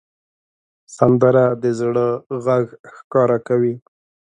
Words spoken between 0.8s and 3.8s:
سندره د زړه غږ ښکاره کوي